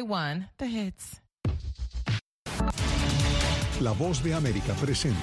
[0.00, 1.20] VOA1, The Hits.
[3.80, 5.18] La voz de América presenta.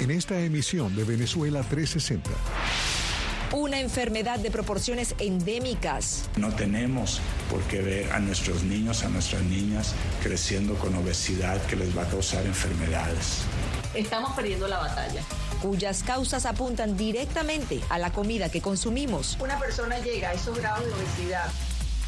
[0.00, 2.30] En esta emisión de Venezuela 360.
[3.52, 6.28] Una enfermedad de proporciones endémicas.
[6.36, 7.20] No tenemos
[7.50, 12.02] por qué ver a nuestros niños, a nuestras niñas creciendo con obesidad que les va
[12.02, 13.42] a causar enfermedades.
[13.94, 15.22] Estamos perdiendo la batalla
[15.62, 19.38] cuyas causas apuntan directamente a la comida que consumimos.
[19.40, 21.48] Una persona llega a esos grados de obesidad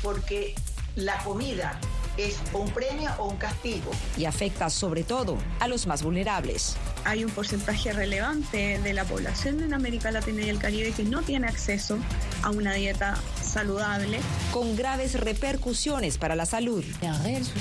[0.04, 0.54] porque
[0.94, 1.80] la comida
[2.16, 3.90] es un premio o un castigo.
[4.16, 6.76] Y afecta sobre todo a los más vulnerables.
[7.04, 11.22] Hay un porcentaje relevante de la población en América Latina y el Caribe que no
[11.22, 11.98] tiene acceso
[12.42, 13.16] a una dieta
[13.54, 14.18] saludable.
[14.52, 16.84] Con graves repercusiones para la salud.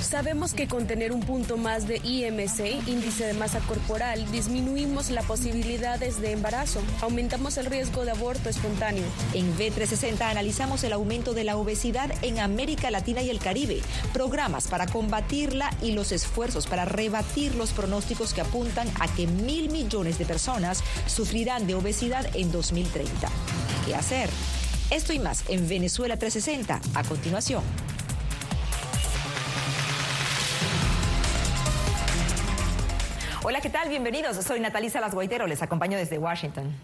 [0.00, 5.24] Sabemos que con tener un punto más de IMC, índice de masa corporal, disminuimos las
[5.24, 9.04] posibilidades de embarazo, aumentamos el riesgo de aborto espontáneo.
[9.34, 13.80] En B360 analizamos el aumento de la obesidad en América Latina y el Caribe,
[14.12, 19.70] programas para combatirla y los esfuerzos para rebatir los pronósticos que apuntan a que mil
[19.70, 23.28] millones de personas sufrirán de obesidad en 2030.
[23.86, 24.28] ¿Qué hacer?
[24.90, 27.62] Esto y más en Venezuela 360 a continuación.
[33.42, 33.88] Hola, ¿qué tal?
[33.88, 34.36] Bienvenidos.
[34.44, 35.46] Soy Natalisa Las Guaitero.
[35.46, 36.74] Les acompaño desde Washington.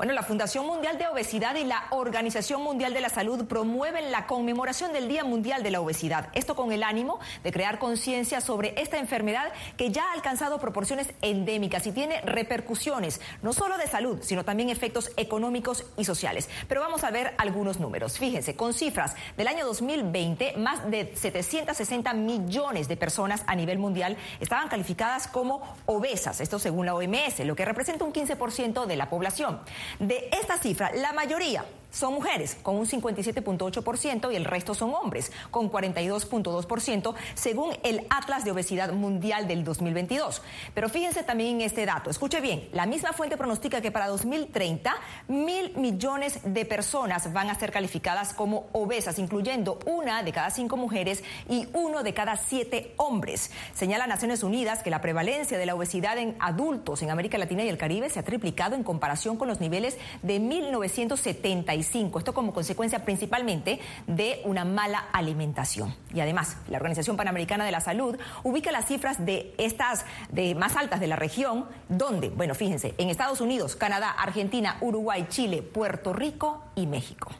[0.00, 4.26] Bueno, la Fundación Mundial de Obesidad y la Organización Mundial de la Salud promueven la
[4.26, 6.30] conmemoración del Día Mundial de la Obesidad.
[6.32, 11.12] Esto con el ánimo de crear conciencia sobre esta enfermedad que ya ha alcanzado proporciones
[11.20, 16.48] endémicas y tiene repercusiones no solo de salud, sino también efectos económicos y sociales.
[16.66, 18.16] Pero vamos a ver algunos números.
[18.16, 24.16] Fíjense, con cifras del año 2020, más de 760 millones de personas a nivel mundial
[24.40, 29.10] estaban calificadas como obesas, esto según la OMS, lo que representa un 15% de la
[29.10, 29.60] población.
[29.98, 35.32] De esta cifra, la mayoría son mujeres, con un 57.8%, y el resto son hombres,
[35.50, 40.42] con 42.2%, según el Atlas de Obesidad Mundial del 2022.
[40.74, 42.10] Pero fíjense también en este dato.
[42.10, 44.94] Escuche bien, la misma fuente pronostica que para 2030
[45.28, 50.76] mil millones de personas van a ser calificadas como obesas, incluyendo una de cada cinco
[50.76, 53.50] mujeres y uno de cada siete hombres.
[53.74, 57.68] Señala Naciones Unidas que la prevalencia de la obesidad en adultos en América Latina y
[57.68, 61.74] el Caribe se ha triplicado en comparación con los niveles de 1970
[62.18, 65.94] esto como consecuencia principalmente de una mala alimentación.
[66.12, 70.76] Y además, la Organización Panamericana de la Salud ubica las cifras de estas de más
[70.76, 76.12] altas de la región, donde, bueno, fíjense, en Estados Unidos, Canadá, Argentina, Uruguay, Chile, Puerto
[76.12, 77.30] Rico y México.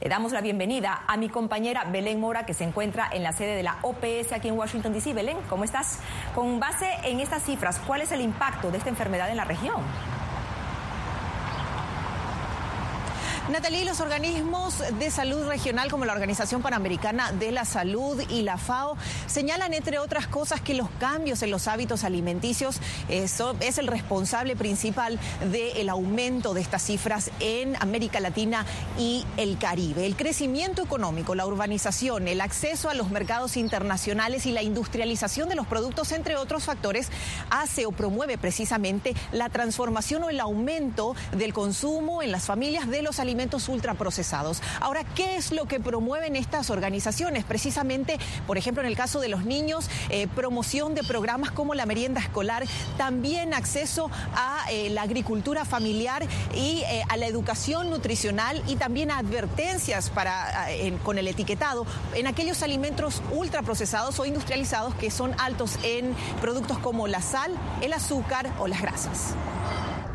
[0.00, 3.54] Le damos la bienvenida a mi compañera Belén Mora, que se encuentra en la sede
[3.54, 5.14] de la OPS aquí en Washington, D.C.
[5.14, 6.00] Belén, ¿cómo estás?
[6.34, 9.82] Con base en estas cifras, ¿cuál es el impacto de esta enfermedad en la región?
[13.50, 18.58] Natalie, los organismos de salud regional como la Organización Panamericana de la Salud y la
[18.58, 18.96] FAO
[19.26, 24.54] señalan, entre otras cosas, que los cambios en los hábitos alimenticios eso es el responsable
[24.54, 25.18] principal
[25.50, 28.64] del aumento de estas cifras en América Latina
[28.96, 30.06] y el Caribe.
[30.06, 35.56] El crecimiento económico, la urbanización, el acceso a los mercados internacionales y la industrialización de
[35.56, 37.08] los productos, entre otros factores,
[37.50, 43.02] hace o promueve precisamente la transformación o el aumento del consumo en las familias de
[43.02, 44.62] los alimentos ultraprocesados.
[44.80, 47.44] Ahora, ¿qué es lo que promueven estas organizaciones?
[47.44, 51.86] Precisamente, por ejemplo, en el caso de los niños, eh, promoción de programas como la
[51.86, 52.64] merienda escolar,
[52.98, 59.10] también acceso a eh, la agricultura familiar y eh, a la educación nutricional y también
[59.10, 60.68] advertencias para,
[61.02, 67.08] con el etiquetado en aquellos alimentos ultraprocesados o industrializados que son altos en productos como
[67.08, 69.34] la sal, el azúcar o las grasas.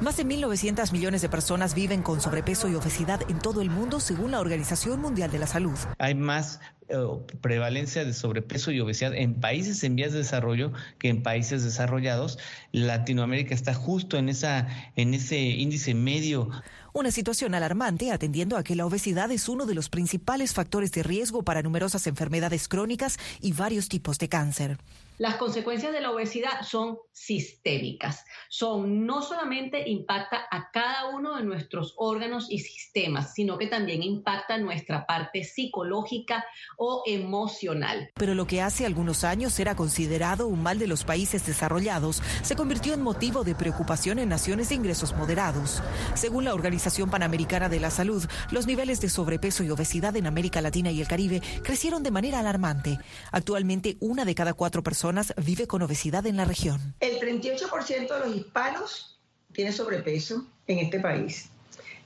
[0.02, 4.02] Más de 1.900 millones de personas viven con sobrepeso y obesidad en todo el mundo,
[4.02, 5.78] según la Organización Mundial de la Salud.
[6.00, 6.98] Hay más eh,
[7.40, 12.38] prevalencia de sobrepeso y obesidad en países en vías de desarrollo que en países desarrollados.
[12.74, 16.50] Latinoamérica está justo en, esa, en ese índice medio.
[16.92, 21.04] Una situación alarmante atendiendo a que la obesidad es uno de los principales factores de
[21.04, 24.78] riesgo para numerosas enfermedades crónicas y varios tipos de cáncer.
[25.18, 28.26] Las consecuencias de la obesidad son sistémicas.
[28.50, 34.04] Son no solamente impacta a cada uno de nuestros órganos y sistemas, sino que también
[34.04, 36.46] impacta nuestra parte psicológica
[36.78, 38.12] o emocional.
[38.16, 42.58] Pero lo que hace algunos años era considerado un mal de los países desarrollados se
[42.58, 45.82] convirtió en motivo de preocupación en naciones de ingresos moderados.
[46.14, 50.60] Según la Organización Panamericana de la Salud, los niveles de sobrepeso y obesidad en América
[50.60, 53.00] Latina y el Caribe crecieron de manera alarmante.
[53.32, 56.96] Actualmente, una de cada cuatro personas personas vive con obesidad en la región.
[57.00, 59.20] El 38% de los hispanos
[59.54, 61.50] tiene sobrepeso en este país.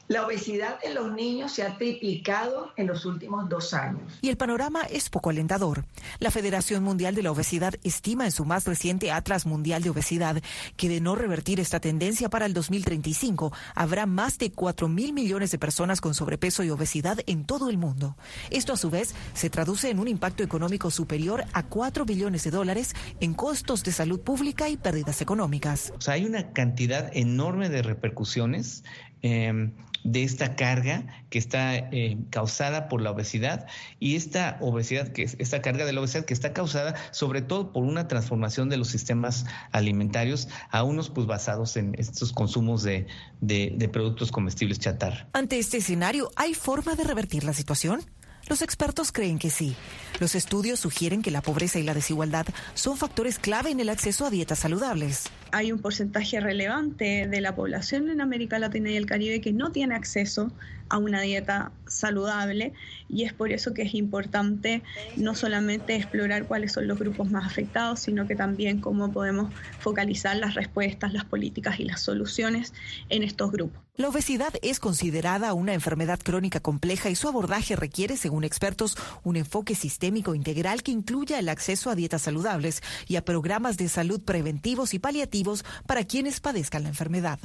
[0.09, 4.17] La obesidad en los niños se ha triplicado en los últimos dos años.
[4.23, 5.85] Y el panorama es poco alentador.
[6.17, 10.41] La Federación Mundial de la Obesidad estima en su más reciente Atlas Mundial de Obesidad
[10.77, 15.51] que de no revertir esta tendencia para el 2035 habrá más de 4 mil millones
[15.51, 18.17] de personas con sobrepeso y obesidad en todo el mundo.
[18.50, 22.50] Esto a su vez se traduce en un impacto económico superior a 4 billones de
[22.50, 25.94] dólares en costos de salud pública y pérdidas económicas.
[25.95, 28.83] O sea, hay una cantidad enorme de repercusiones.
[29.21, 29.71] Eh,
[30.04, 33.68] de esta carga que está eh, causada por la obesidad
[34.00, 37.84] y esta obesidad, que esta carga de la obesidad que está causada sobre todo por
[37.84, 43.07] una transformación de los sistemas alimentarios a unos pues basados en estos consumos de,
[43.42, 45.28] de, de productos comestibles chatar.
[45.34, 48.02] Ante este escenario, ¿hay forma de revertir la situación?
[48.48, 49.75] Los expertos creen que sí.
[50.19, 54.25] Los estudios sugieren que la pobreza y la desigualdad son factores clave en el acceso
[54.25, 55.30] a dietas saludables.
[55.51, 59.72] Hay un porcentaje relevante de la población en América Latina y el Caribe que no
[59.72, 60.51] tiene acceso
[60.90, 62.74] a una dieta saludable
[63.07, 64.81] y es por eso que es importante
[65.18, 70.36] no solamente explorar cuáles son los grupos más afectados, sino que también cómo podemos focalizar
[70.38, 72.74] las respuestas, las políticas y las soluciones
[73.10, 73.80] en estos grupos.
[73.95, 79.36] La obesidad es considerada una enfermedad crónica compleja y su abordaje requiere, según expertos, un
[79.36, 84.22] enfoque sistémico integral que incluya el acceso a dietas saludables y a programas de salud
[84.22, 85.38] preventivos y paliativos
[85.86, 87.39] para quienes padezcan la enfermedad.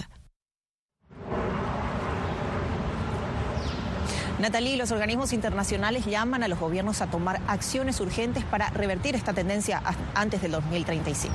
[4.38, 9.32] Natalie, los organismos internacionales llaman a los gobiernos a tomar acciones urgentes para revertir esta
[9.32, 9.80] tendencia
[10.14, 11.34] antes del 2035.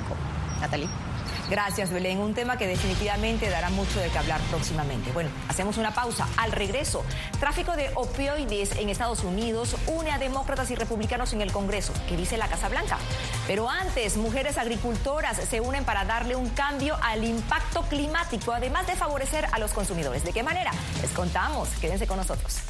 [0.60, 1.09] Natalie.
[1.50, 2.20] Gracias, Belén.
[2.20, 5.10] Un tema que definitivamente dará mucho de qué hablar próximamente.
[5.10, 6.28] Bueno, hacemos una pausa.
[6.36, 7.04] Al regreso,
[7.40, 12.16] tráfico de opioides en Estados Unidos une a demócratas y republicanos en el Congreso, que
[12.16, 12.98] dice la Casa Blanca.
[13.48, 18.94] Pero antes, mujeres agricultoras se unen para darle un cambio al impacto climático, además de
[18.94, 20.22] favorecer a los consumidores.
[20.22, 20.70] ¿De qué manera?
[21.02, 21.68] Les contamos.
[21.80, 22.69] Quédense con nosotros.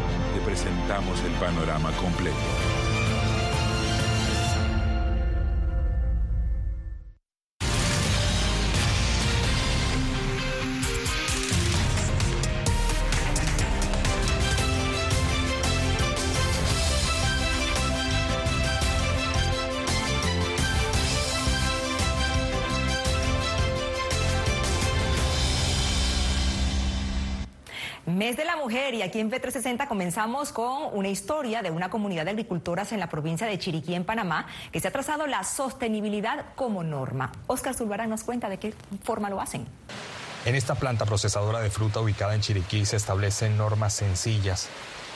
[0.33, 2.90] te presentamos el panorama completo.
[28.21, 32.23] Mes de la Mujer y aquí en P360 comenzamos con una historia de una comunidad
[32.23, 36.45] de agricultoras en la provincia de Chiriquí, en Panamá, que se ha trazado la sostenibilidad
[36.53, 37.31] como norma.
[37.47, 39.65] Oscar Zulbarán nos cuenta de qué forma lo hacen.
[40.45, 44.69] En esta planta procesadora de fruta ubicada en Chiriquí se establecen normas sencillas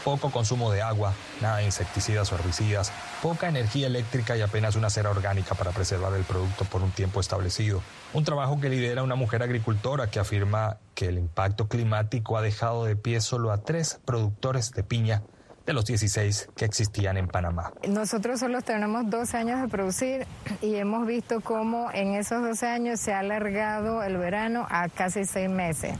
[0.05, 2.93] poco consumo de agua, nada de insecticidas o herbicidas,
[3.23, 7.19] poca energía eléctrica y apenas una cera orgánica para preservar el producto por un tiempo
[7.19, 7.81] establecido.
[8.13, 12.85] Un trabajo que lidera una mujer agricultora que afirma que el impacto climático ha dejado
[12.85, 15.23] de pie solo a tres productores de piña
[15.65, 17.73] de los 16 que existían en Panamá.
[17.87, 20.27] Nosotros solo tenemos 12 años de producir
[20.61, 25.25] y hemos visto cómo en esos 12 años se ha alargado el verano a casi
[25.25, 25.95] seis meses.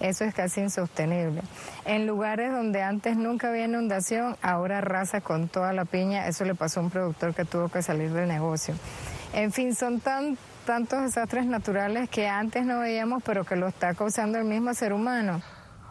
[0.00, 1.42] Eso es casi insostenible.
[1.84, 6.26] En lugares donde antes nunca había inundación, ahora arrasa con toda la piña.
[6.26, 8.74] Eso le pasó a un productor que tuvo que salir del negocio.
[9.34, 13.92] En fin, son tan, tantos desastres naturales que antes no veíamos, pero que lo está
[13.92, 15.42] causando el mismo ser humano.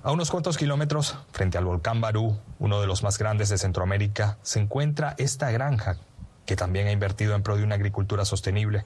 [0.01, 4.37] A unos cuantos kilómetros, frente al volcán Barú, uno de los más grandes de Centroamérica,
[4.43, 5.97] se encuentra esta granja,
[6.45, 8.85] que también ha invertido en pro de una agricultura sostenible.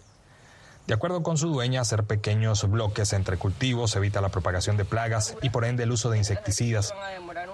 [0.87, 5.37] De acuerdo con su dueña, hacer pequeños bloques entre cultivos evita la propagación de plagas
[5.43, 6.95] y por ende el uso de insecticidas.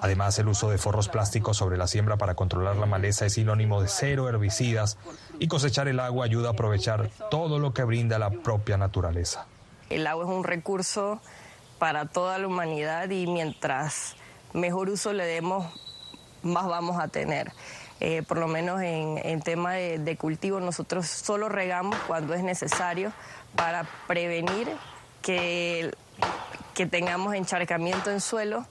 [0.01, 3.81] Además, el uso de forros plásticos sobre la siembra para controlar la maleza es sinónimo
[3.81, 4.97] de cero herbicidas
[5.37, 9.47] y cosechar el agua ayuda a aprovechar todo lo que brinda la propia naturaleza.
[9.89, 11.19] El agua es un recurso
[11.79, 14.15] para toda la humanidad y mientras
[14.53, 15.65] mejor uso le demos,
[16.43, 17.51] más vamos a tener.
[18.01, 23.11] Eh, por lo menos en, tema de, cultivo, nosotros solo regamos cuando es necesario
[23.55, 24.69] para prevenir
[25.21, 25.93] que,
[26.73, 28.65] que tengamos encharcamiento en suelo.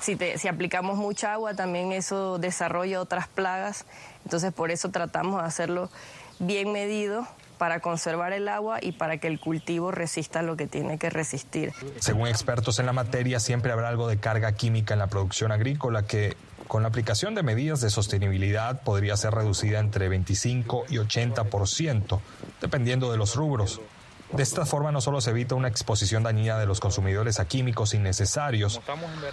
[0.00, 3.86] Si, si aplicamos mucha agua, también eso desarrolla otras plagas.
[4.24, 5.90] Entonces, por eso tratamos de hacerlo
[6.38, 7.26] bien medido
[7.60, 11.74] para conservar el agua y para que el cultivo resista lo que tiene que resistir.
[11.98, 16.04] Según expertos en la materia, siempre habrá algo de carga química en la producción agrícola
[16.06, 16.38] que
[16.68, 22.20] con la aplicación de medidas de sostenibilidad podría ser reducida entre 25 y 80%,
[22.62, 23.82] dependiendo de los rubros.
[24.32, 27.92] De esta forma no solo se evita una exposición dañina de los consumidores a químicos
[27.92, 28.80] innecesarios,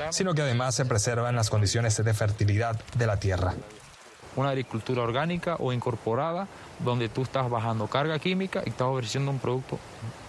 [0.10, 3.53] sino que además se preservan las condiciones de fertilidad de la tierra.
[4.38, 6.48] Una agricultura orgánica o incorporada
[6.79, 9.77] donde tú estás bajando carga química y estás ofreciendo un producto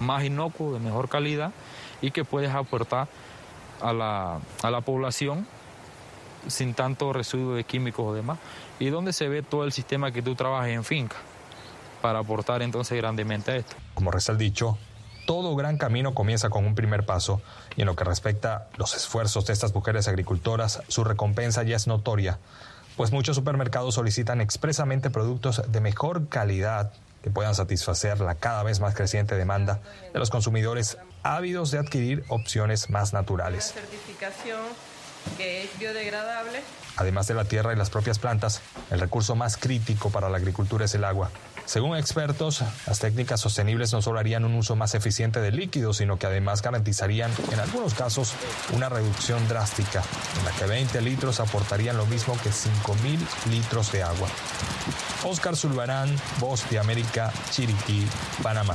[0.00, 1.52] más inocuo, de mejor calidad
[2.02, 3.06] y que puedes aportar
[3.80, 5.46] a la, a la población
[6.46, 8.38] sin tanto residuo de químicos o demás,
[8.78, 11.16] y donde se ve todo el sistema que tú trabajas en finca
[12.00, 13.76] para aportar entonces grandemente a esto.
[13.94, 14.78] Como reza el dicho,
[15.26, 17.42] todo gran camino comienza con un primer paso
[17.76, 21.76] y en lo que respecta a los esfuerzos de estas mujeres agricultoras, su recompensa ya
[21.76, 22.38] es notoria
[22.98, 28.80] pues muchos supermercados solicitan expresamente productos de mejor calidad que puedan satisfacer la cada vez
[28.80, 29.78] más creciente demanda
[30.12, 33.72] de los consumidores ávidos de adquirir opciones más naturales.
[33.72, 34.58] certificación
[35.36, 36.60] que es biodegradable.
[36.96, 40.84] Además de la tierra y las propias plantas, el recurso más crítico para la agricultura
[40.84, 41.30] es el agua.
[41.68, 46.18] Según expertos, las técnicas sostenibles no solo harían un uso más eficiente del líquido, sino
[46.18, 48.32] que además garantizarían, en algunos casos,
[48.72, 50.02] una reducción drástica,
[50.38, 53.18] en la que 20 litros aportarían lo mismo que 5.000
[53.50, 54.28] litros de agua.
[55.24, 56.08] Oscar Zulbarán,
[56.40, 58.08] Voz de América, Chiriquí,
[58.42, 58.74] Panamá.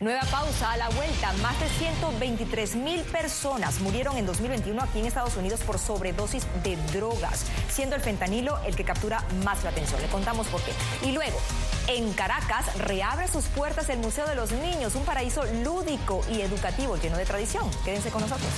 [0.00, 1.30] Nueva pausa a la vuelta.
[1.42, 6.78] Más de 123 mil personas murieron en 2021 aquí en Estados Unidos por sobredosis de
[6.94, 10.00] drogas, siendo el fentanilo el que captura más la atención.
[10.00, 10.72] Le contamos por qué.
[11.06, 11.38] Y luego,
[11.86, 16.96] en Caracas reabre sus puertas el Museo de los Niños, un paraíso lúdico y educativo
[16.96, 17.70] lleno de tradición.
[17.84, 18.48] Quédense con nosotros.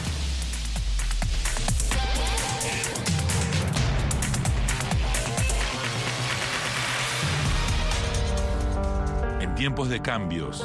[9.41, 10.65] En tiempos de cambios,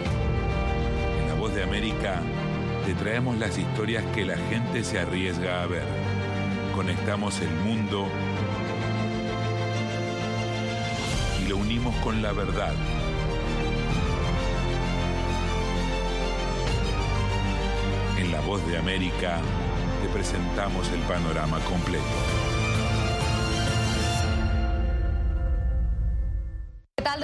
[1.61, 2.21] de América,
[2.85, 5.83] te traemos las historias que la gente se arriesga a ver.
[6.73, 8.07] Conectamos el mundo
[11.43, 12.73] y lo unimos con la verdad.
[18.17, 19.37] En La Voz de América
[20.01, 22.51] te presentamos el panorama completo.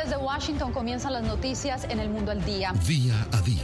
[0.07, 2.71] Desde Washington comienzan las noticias en el mundo al día.
[2.85, 3.63] Día a día,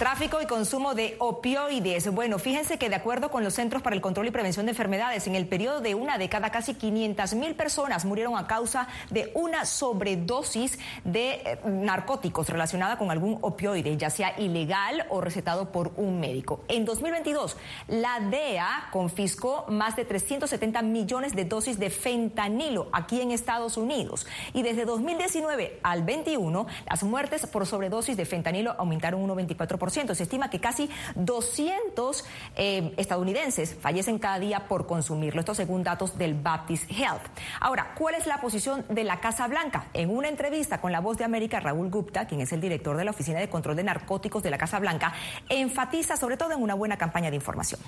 [0.00, 2.10] Tráfico y consumo de opioides.
[2.14, 5.26] Bueno, fíjense que de acuerdo con los Centros para el Control y Prevención de Enfermedades,
[5.26, 9.66] en el periodo de una década casi 500 mil personas murieron a causa de una
[9.66, 16.18] sobredosis de eh, narcóticos relacionada con algún opioide, ya sea ilegal o recetado por un
[16.18, 16.64] médico.
[16.68, 23.32] En 2022, la DEA confiscó más de 370 millones de dosis de fentanilo aquí en
[23.32, 24.26] Estados Unidos.
[24.54, 29.89] Y desde 2019 al 21, las muertes por sobredosis de fentanilo aumentaron un 94%.
[29.90, 32.24] Se estima que casi 200
[32.56, 35.40] eh, estadounidenses fallecen cada día por consumirlo.
[35.40, 37.22] Esto según datos del Baptist Health.
[37.60, 39.86] Ahora, ¿cuál es la posición de la Casa Blanca?
[39.92, 43.04] En una entrevista con La Voz de América, Raúl Gupta, quien es el director de
[43.04, 45.12] la Oficina de Control de Narcóticos de la Casa Blanca,
[45.48, 47.80] enfatiza sobre todo en una buena campaña de información.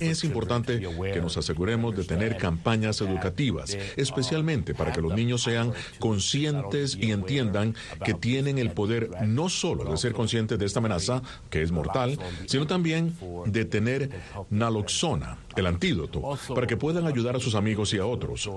[0.00, 5.72] Es importante que nos aseguremos de tener campañas educativas, especialmente para que los niños sean
[5.98, 7.74] conscientes y entiendan
[8.04, 12.18] que tienen el poder no solo de ser conscientes de esta amenaza, que es mortal,
[12.46, 14.10] sino también de tener
[14.50, 18.48] naloxona, el antídoto, para que puedan ayudar a sus amigos y a otros.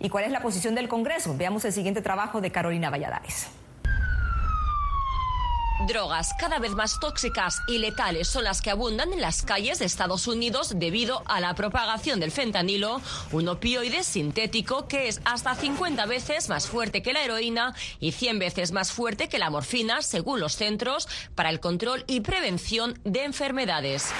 [0.00, 1.36] ¿Y cuál es la posición del Congreso?
[1.36, 3.48] Veamos el siguiente trabajo de Carolina Valladares.
[5.86, 9.84] Drogas cada vez más tóxicas y letales son las que abundan en las calles de
[9.84, 16.04] Estados Unidos debido a la propagación del fentanilo, un opioide sintético que es hasta 50
[16.06, 20.40] veces más fuerte que la heroína y 100 veces más fuerte que la morfina, según
[20.40, 24.12] los Centros para el Control y Prevención de Enfermedades.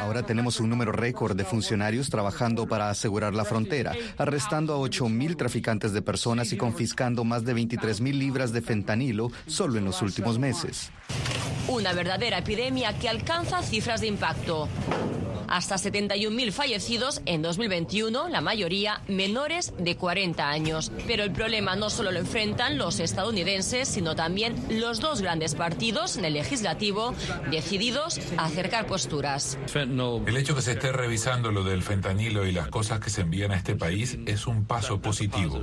[0.00, 5.36] Ahora tenemos un número récord de funcionarios trabajando para asegurar la frontera, arrestando a 8.000
[5.36, 10.38] traficantes de personas y confiscando más de 23.000 libras de fentanilo solo en los últimos
[10.38, 10.90] meses.
[11.68, 14.68] Una verdadera epidemia que alcanza cifras de impacto
[15.48, 20.92] hasta 71.000 fallecidos en 2021, la mayoría menores de 40 años.
[21.06, 26.16] Pero el problema no solo lo enfrentan los estadounidenses, sino también los dos grandes partidos
[26.16, 27.14] en el legislativo
[27.50, 29.58] decididos a acercar posturas.
[29.74, 33.52] El hecho que se esté revisando lo del fentanilo y las cosas que se envían
[33.52, 35.60] a este país es un paso positivo.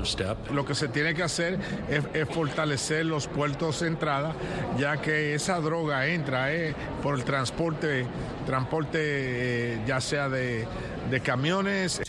[0.53, 4.33] Lo que se tiene que hacer es, fortalecer los puertos de entrada,
[4.77, 8.05] ya que esa droga entra eh, por el transporte,
[8.45, 10.67] transporte eh, ya sea de,
[11.09, 12.01] de camiones.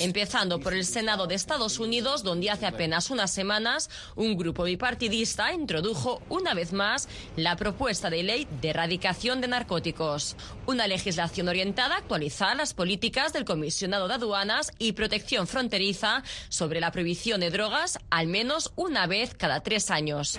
[0.00, 5.52] Empezando por el Senado de Estados Unidos, donde hace apenas unas semanas un grupo bipartidista
[5.52, 11.96] introdujo una vez más la propuesta de ley de erradicación de narcóticos, una legislación orientada
[11.96, 17.50] a actualizar las políticas del comisionado de aduanas y protección fronteriza sobre la prohibición de
[17.50, 20.38] drogas al menos una vez cada tres años.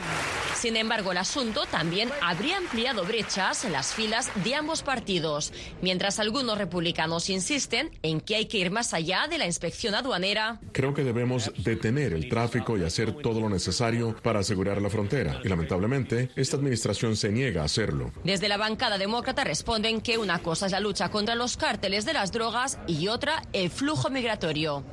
[0.56, 6.20] Sin embargo, el asunto también habría ampliado brechas en las filas de ambos partidos, mientras
[6.20, 10.60] algunos republicanos insisten en que hay que ir más allá de la inspección aduanera.
[10.72, 15.42] Creo que debemos detener el tráfico y hacer todo lo necesario para asegurar la frontera.
[15.44, 18.12] Y lamentablemente, esta administración se niega a hacerlo.
[18.24, 22.14] Desde la bancada demócrata responden que una cosa es la lucha contra los cárteles de
[22.14, 24.84] las drogas y otra el flujo migratorio.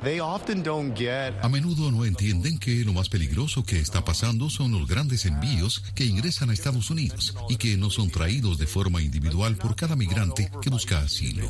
[1.41, 5.83] A menudo no entienden que lo más peligroso que está pasando son los grandes envíos
[5.93, 9.95] que ingresan a Estados Unidos y que no son traídos de forma individual por cada
[9.95, 11.49] migrante que busca asilo.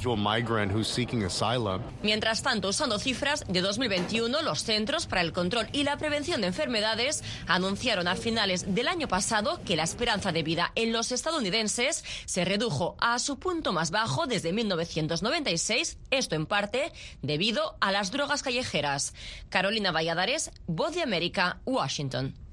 [2.03, 6.47] Mientras tanto, usando cifras de 2021, los Centros para el Control y la Prevención de
[6.47, 12.03] Enfermedades anunciaron a finales del año pasado que la esperanza de vida en los estadounidenses
[12.25, 18.11] se redujo a su punto más bajo desde 1996, esto en parte debido a las
[18.11, 19.13] drogas callejeras.
[19.49, 22.44] Carolina Valladares, Voz de América, Washington.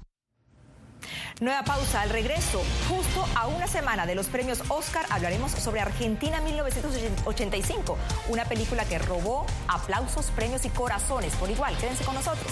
[1.39, 2.63] Nueva pausa al regreso.
[2.89, 7.97] Justo a una semana de los premios Oscar hablaremos sobre Argentina 1985,
[8.29, 11.75] una película que robó aplausos, premios y corazones por igual.
[11.77, 12.51] Quédense con nosotros.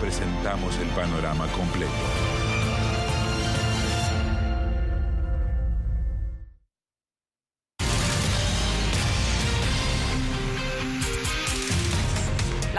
[0.00, 2.55] presentamos el panorama completo.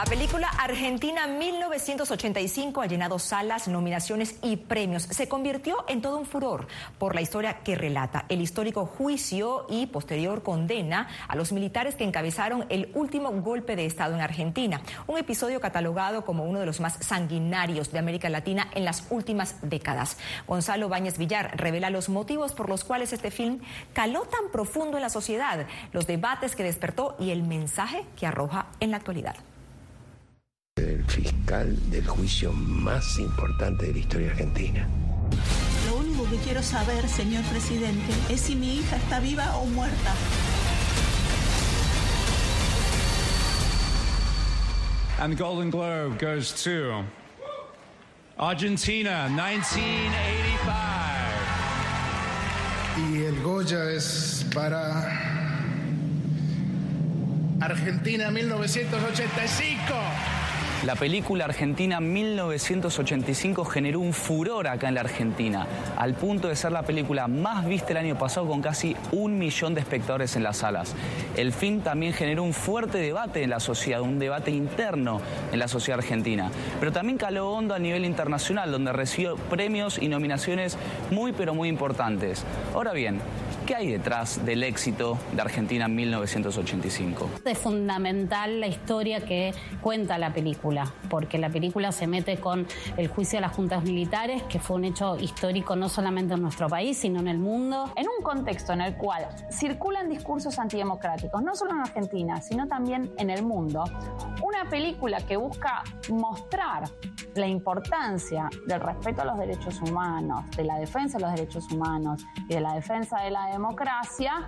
[0.10, 5.04] Película Argentina 1985 ha llenado salas, nominaciones y premios.
[5.04, 6.68] Se convirtió en todo un furor
[6.98, 12.06] por la historia que relata el histórico juicio y posterior condena a los militares que
[12.06, 14.82] encabezaron el último golpe de Estado en Argentina.
[15.08, 19.58] Un episodio catalogado como uno de los más sanguinarios de América Latina en las últimas
[19.62, 20.18] décadas.
[20.48, 23.60] Gonzalo Báñez Villar revela los motivos por los cuales este film
[23.92, 28.68] caló tan profundo en la sociedad, los debates que despertó y el mensaje que arroja
[28.80, 29.36] en la actualidad
[30.78, 34.88] el fiscal del juicio más importante de la historia argentina.
[35.90, 40.14] Lo único que quiero saber, señor presidente, es si mi hija está viva o muerta.
[45.20, 47.04] And the Golden Globe goes to
[48.38, 50.98] Argentina, 1985.
[52.98, 55.28] Y el Goya es para
[57.62, 59.84] Argentina 1985.
[60.86, 65.66] La película argentina 1985 generó un furor acá en la Argentina,
[65.98, 69.74] al punto de ser la película más vista el año pasado con casi un millón
[69.74, 70.94] de espectadores en las salas.
[71.36, 75.20] El film también generó un fuerte debate en la sociedad, un debate interno
[75.52, 80.08] en la sociedad argentina, pero también caló hondo a nivel internacional, donde recibió premios y
[80.10, 80.78] nominaciones
[81.10, 82.46] muy pero muy importantes.
[82.76, 83.20] Ahora bien,
[83.68, 87.30] ¿Qué hay detrás del éxito de Argentina en 1985?
[87.44, 93.10] Es fundamental la historia que cuenta la película, porque la película se mete con el
[93.10, 96.98] juicio a las juntas militares, que fue un hecho histórico no solamente en nuestro país,
[96.98, 97.92] sino en el mundo.
[97.98, 103.12] En un contexto en el cual circulan discursos antidemocráticos, no solo en Argentina, sino también
[103.18, 103.84] en el mundo,
[104.44, 106.86] una película que busca mostrar
[107.38, 112.26] la importancia del respeto a los derechos humanos, de la defensa de los derechos humanos
[112.50, 114.48] y de la defensa de la democracia,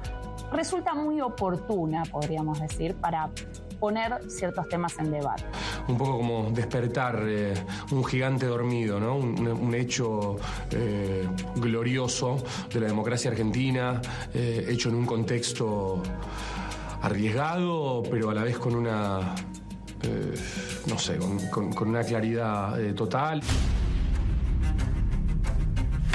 [0.51, 3.29] resulta muy oportuna, podríamos decir, para
[3.79, 5.43] poner ciertos temas en debate.
[5.87, 7.53] Un poco como despertar eh,
[7.91, 9.15] un gigante dormido, ¿no?
[9.15, 10.35] un, un hecho
[10.71, 13.99] eh, glorioso de la democracia argentina,
[14.33, 16.03] eh, hecho en un contexto
[17.01, 19.33] arriesgado, pero a la vez con una,
[20.03, 20.33] eh,
[20.87, 23.41] no sé, con, con- con una claridad eh, total.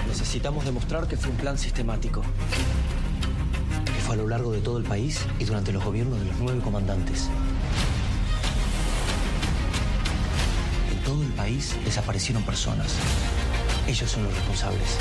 [0.06, 2.20] Necesitamos demostrar que fue un plan sistemático.
[4.04, 6.60] Fue a lo largo de todo el país y durante los gobiernos de los nueve
[6.62, 7.30] comandantes.
[10.92, 12.94] En todo el país desaparecieron personas.
[13.88, 14.98] Ellos son los responsables.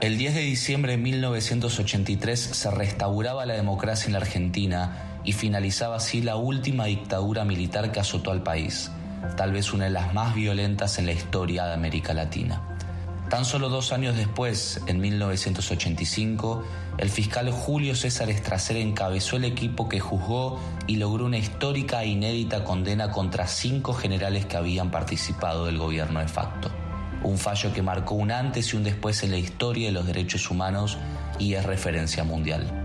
[0.00, 5.96] El 10 de diciembre de 1983 se restauraba la democracia en la Argentina y finalizaba
[5.96, 8.90] así la última dictadura militar que azotó al país,
[9.36, 12.77] tal vez una de las más violentas en la historia de América Latina.
[13.28, 16.64] Tan solo dos años después, en 1985,
[16.96, 22.08] el fiscal Julio César Estracer encabezó el equipo que juzgó y logró una histórica e
[22.08, 26.70] inédita condena contra cinco generales que habían participado del gobierno de facto.
[27.22, 30.50] Un fallo que marcó un antes y un después en la historia de los derechos
[30.50, 30.96] humanos
[31.38, 32.77] y es referencia mundial.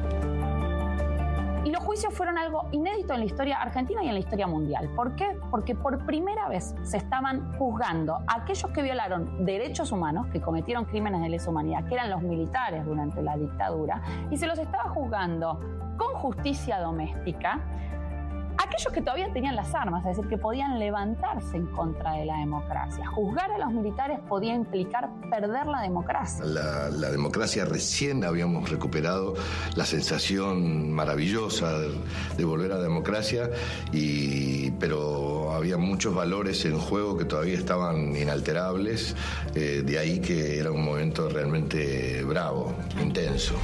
[1.94, 4.90] Juicios fueron algo inédito en la historia argentina y en la historia mundial.
[4.96, 5.38] ¿Por qué?
[5.52, 10.86] Porque por primera vez se estaban juzgando a aquellos que violaron derechos humanos, que cometieron
[10.86, 14.02] crímenes de lesa humanidad, que eran los militares durante la dictadura,
[14.32, 15.60] y se los estaba juzgando
[15.96, 17.62] con justicia doméstica
[18.64, 22.38] aquellos que todavía tenían las armas, es decir, que podían levantarse en contra de la
[22.38, 23.06] democracia.
[23.08, 26.44] Juzgar a los militares podía implicar perder la democracia.
[26.46, 29.36] La, democracia recién habíamos recuperado
[29.76, 31.78] la sensación maravillosa
[32.38, 33.50] de, volver a la democracia,
[33.92, 39.16] y, pero había muchos valores en juego que todavía estaban inalterables,
[39.56, 43.56] eh, de ahí que era un momento realmente bravo, intenso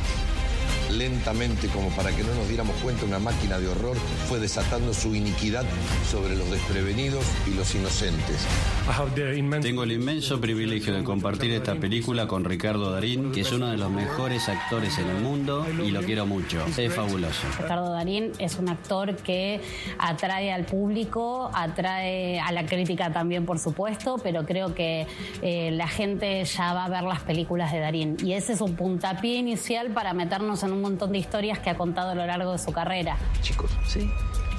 [0.89, 3.97] lentamente, como para que no nos diéramos cuenta, una máquina de horror
[4.28, 5.65] fue desatando su iniquidad
[6.10, 8.47] sobre los desprevenidos y los inocentes.
[9.62, 13.78] Tengo el inmenso privilegio de compartir esta película con Ricardo Darín, que es uno de
[13.78, 16.65] los mejores actores en el mundo y lo quiero mucho.
[16.78, 17.47] Es fabuloso.
[17.60, 19.62] Ricardo Darín es un actor que
[19.97, 25.08] atrae al público, atrae a la crítica también, por supuesto, pero creo que
[25.41, 28.75] eh, la gente ya va a ver las películas de Darín y ese es un
[28.75, 32.51] puntapié inicial para meternos en un montón de historias que ha contado a lo largo
[32.51, 33.17] de su carrera.
[33.41, 34.09] Chicos, sí.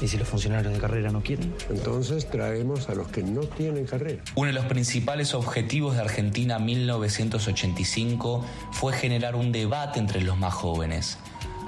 [0.01, 1.55] ¿Y si los funcionarios de carrera no quieren?
[1.69, 4.23] Entonces traemos a los que no tienen carrera.
[4.35, 10.55] Uno de los principales objetivos de Argentina 1985 fue generar un debate entre los más
[10.55, 11.19] jóvenes,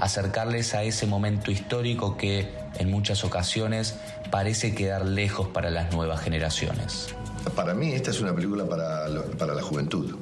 [0.00, 3.96] acercarles a ese momento histórico que, en muchas ocasiones,
[4.30, 7.14] parece quedar lejos para las nuevas generaciones.
[7.54, 10.16] Para mí esta es una película para, para la juventud.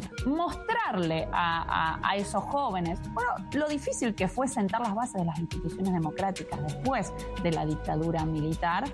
[1.32, 6.60] A, esos jóvenes, bueno, lo difícil que fue sentar las bases de las instituciones democráticas
[6.62, 8.84] después de la dictadura militar,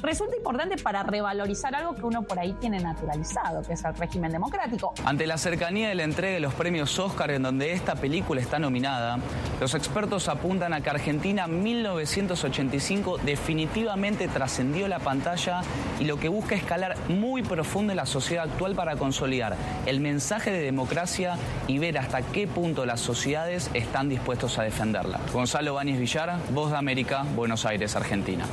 [0.00, 4.32] resulta importante para revalorizar algo que uno por ahí tiene naturalizado, que es el régimen
[4.32, 4.94] democrático.
[5.04, 8.58] Ante la cercanía de la entrega de los premios Oscar en donde esta película está
[8.58, 9.18] nominada,
[9.60, 15.62] los expertos apuntan a que Argentina 1985 definitivamente trascendió la pantalla
[15.98, 20.50] y lo que busca escalar muy profundo en la sociedad actual para consolidar el mensaje
[20.50, 25.20] de democracia y ver hasta qué punto las sociedades están dispuestos a defenderla.
[25.32, 28.46] Gonzalo Báñez Villar, Voz de América, Buenos Aires, Argentina.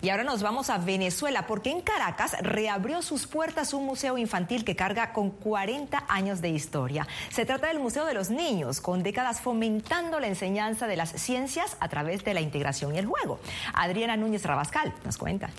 [0.00, 4.64] Y ahora nos vamos a Venezuela porque en Caracas reabrió sus puertas un museo infantil
[4.64, 7.08] que carga con 40 años de historia.
[7.30, 11.76] Se trata del Museo de los Niños, con décadas fomentando la enseñanza de las ciencias
[11.80, 13.40] a través de la integración y el juego.
[13.74, 15.50] Adriana Núñez Rabascal nos cuenta.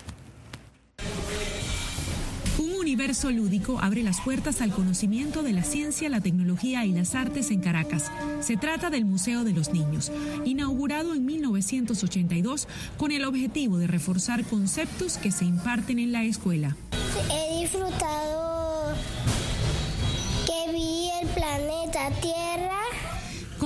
[2.80, 7.14] Un universo lúdico abre las puertas al conocimiento de la ciencia, la tecnología y las
[7.14, 8.10] artes en Caracas.
[8.40, 10.10] Se trata del Museo de los Niños,
[10.46, 16.74] inaugurado en 1982 con el objetivo de reforzar conceptos que se imparten en la escuela.
[17.30, 18.94] He disfrutado
[20.46, 22.49] que vi el planeta Tierra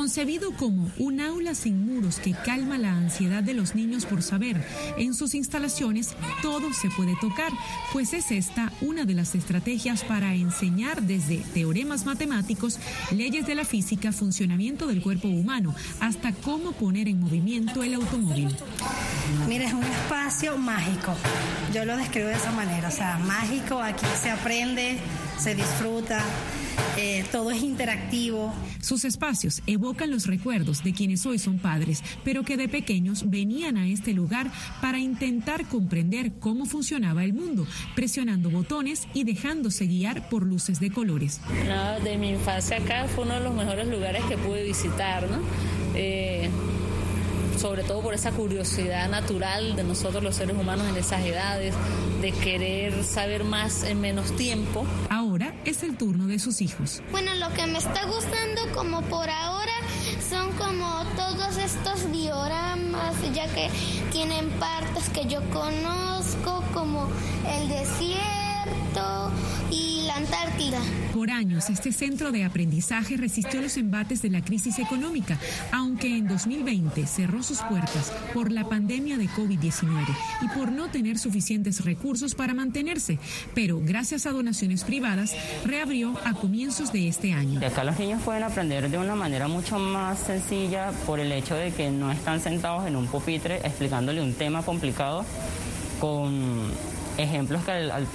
[0.04, 4.62] Concebido como un aula sin muros que calma la ansiedad de los niños por saber,
[4.98, 7.50] en sus instalaciones todo se puede tocar,
[7.90, 12.78] pues es esta una de las estrategias para enseñar desde teoremas matemáticos,
[13.12, 18.54] leyes de la física, funcionamiento del cuerpo humano, hasta cómo poner en movimiento el automóvil.
[19.48, 21.14] Mira, es un espacio mágico.
[21.72, 24.98] Yo lo describo de esa manera, o sea, mágico, aquí se aprende,
[25.38, 26.22] se disfruta.
[26.96, 28.52] Eh, todo es interactivo.
[28.80, 33.76] Sus espacios evocan los recuerdos de quienes hoy son padres, pero que de pequeños venían
[33.76, 40.28] a este lugar para intentar comprender cómo funcionaba el mundo, presionando botones y dejándose guiar
[40.28, 41.40] por luces de colores.
[42.04, 45.38] de mi infancia acá fue uno de los mejores lugares que pude visitar, ¿no?
[45.94, 46.48] Eh,
[47.58, 51.74] sobre todo por esa curiosidad natural de nosotros los seres humanos en esas edades,
[52.20, 54.84] de querer saber más en menos tiempo.
[55.08, 55.23] Ahora
[55.64, 57.02] es el turno de sus hijos.
[57.10, 59.72] Bueno, lo que me está gustando como por ahora
[60.28, 63.68] son como todos estos dioramas, ya que
[64.12, 67.08] tienen partes que yo conozco, como
[67.48, 69.32] el desierto
[69.70, 70.78] y la Antártida.
[71.12, 75.38] Por años, este centro de aprendizaje resistió los embates de la crisis económica,
[75.72, 80.06] aunque en 2020 cerró sus puertas por la pandemia de COVID-19
[80.42, 83.18] y por no tener suficientes recursos para mantenerse.
[83.54, 87.60] Pero gracias a donaciones privadas, reabrió a comienzos de este año.
[87.64, 91.72] acá los niños pueden aprender de una manera mucho más sencilla por el hecho de
[91.72, 95.24] que no están sentados en un pupitre explicándole un tema complicado
[96.00, 96.72] con
[97.16, 98.06] ejemplos que al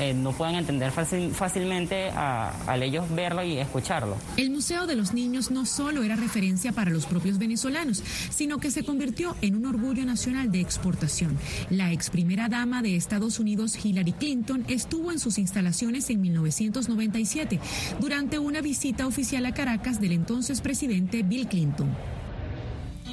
[0.00, 4.16] eh, no puedan entender fácilmente al ellos verlo y escucharlo.
[4.36, 8.70] El Museo de los Niños no solo era referencia para los propios venezolanos, sino que
[8.70, 11.38] se convirtió en un orgullo nacional de exportación.
[11.70, 17.60] La ex primera dama de Estados Unidos, Hillary Clinton, estuvo en sus instalaciones en 1997
[18.00, 21.88] durante una visita oficial a Caracas del entonces presidente Bill Clinton.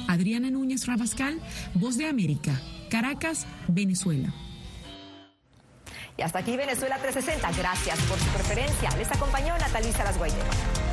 [0.08, 1.40] Adriana Núñez Rabascal,
[1.74, 4.32] Voz de América, Caracas, Venezuela.
[6.16, 7.50] Y hasta aquí Venezuela 360.
[7.60, 8.90] Gracias por su preferencia.
[8.96, 10.85] Les acompañó Natalisa Las Guayderas.